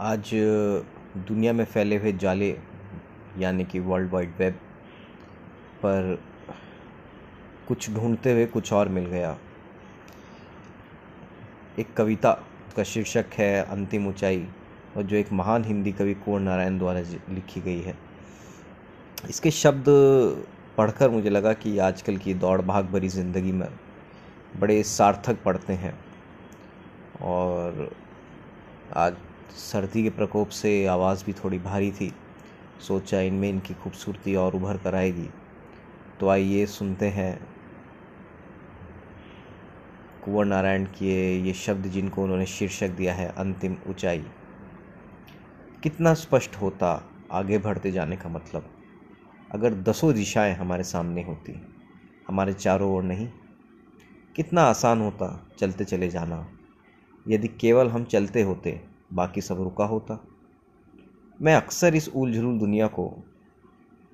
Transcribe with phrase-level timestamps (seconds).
[0.00, 0.30] आज
[1.28, 2.48] दुनिया में फैले हुए जाले,
[3.38, 4.58] यानी कि वर्ल्ड वाइड वेब
[5.78, 6.18] पर
[7.68, 9.36] कुछ ढूंढते हुए कुछ और मिल गया।
[11.78, 12.32] एक कविता
[12.76, 14.46] का शीर्षक है अंतिम ऊंचाई,
[14.96, 17.98] और जो एक महान हिंदी कवि कुंवर नारायण द्वारा लिखी गई है।
[19.30, 19.84] इसके शब्द
[20.78, 23.68] पढ़कर मुझे लगा कि आजकल की दौड़ भाग भरी ज़िंदगी में
[24.60, 25.98] बड़े सार्थक पड़ते हैं,
[27.22, 27.90] और
[28.96, 29.16] आज
[29.50, 32.14] सर्दी के प्रकोप से आवाज़ भी थोड़ी भारी थी।
[32.80, 35.28] सोचा इनमें इनकी खूबसूरती और उभर कर आएगी।
[36.20, 37.46] तो आइए सुनते हैं।
[40.24, 44.26] कुंवर नारायण के ये शब्द जिनको उन्होंने शीर्षक दिया है, अंतिम ऊंचाई।
[45.82, 48.70] कितना स्पष्ट होता आगे बढ़ते जाने का मतलब।
[49.50, 51.66] अगर दसों दिशाएँ हमारे सामने होती,
[52.28, 53.28] हमारे चारों ओर नहीं,
[54.36, 56.48] कितना आसान होता चलते चले जाना।
[57.28, 60.24] यदि केवल हम चलते होते बाकी सब रुका होता।
[61.40, 63.12] मैं अक्सर इस उलझुल दुनिया को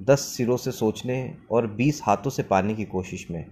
[0.00, 3.44] दस सिरों से सोचने और बीस हाथों से पाने की कोशिश में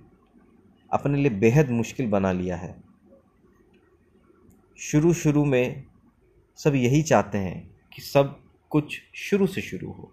[0.93, 2.75] अपने लिए बेहद मुश्किल बना लिया है।
[4.79, 5.85] शुरू शुरू में
[6.59, 8.37] सब यही चाहते हैं कि सब
[8.71, 10.13] कुछ शुरू से शुरू हो,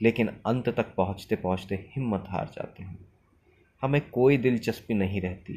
[0.00, 2.98] लेकिन अंत तक पहुँचते पहुँचते हिम्मत हार जाते हैं।
[3.82, 5.54] हमें कोई दिलचस्पी नहीं रहती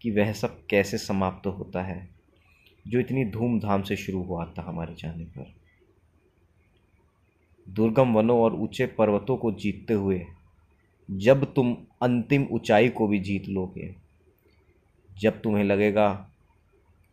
[0.00, 2.08] कि वह सब कैसे समाप्त होता है।
[2.84, 5.52] जो इतनी धूमधाम से शुरू हुआ था हमारे जाने पर।
[7.66, 10.24] दुर्गम वनों और ऊँचे पर्वतों को जीतते हुए,
[11.08, 13.94] जब तुम अंतिम ऊंचाई को भी जीत लोगे,
[15.10, 16.08] जब तुम्हें लगेगा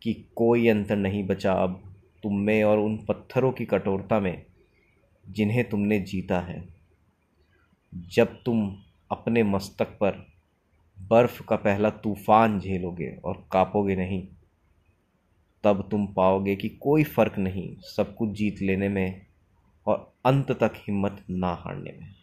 [0.02, 1.80] कि कोई अंतर नहीं बचा अब
[2.22, 4.42] तुम में और उन पत्थरों की कठोरता में
[5.24, 6.64] जिन्हें तुमने जीता है,
[7.92, 8.76] जब तुम
[9.10, 10.26] अपने मस्तक पर
[10.98, 14.22] बर्फ़ का पहला तूफ़ान झेलोगे और कापोगे नहीं
[15.64, 19.26] तब तुम पाओगे कि कोई फ़र्क नहीं सब कुछ जीत लेने में
[19.86, 22.14] और अंत तक हिम्मत ना हारने में।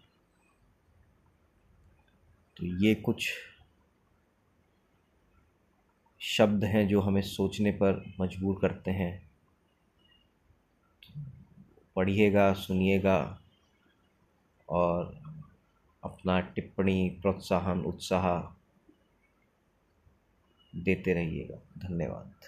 [2.57, 3.29] तो ये कुछ
[6.19, 9.31] शब्द हैं जो हमें सोचने पर मजबूर करते हैं।
[11.95, 13.41] पढ़िएगा, सुनिएगा
[14.69, 15.19] और
[16.03, 18.57] अपना टिप्पणी, प्रोत्साहन, उत्साह
[20.75, 22.37] देते रहिएगा। धन्यवाद।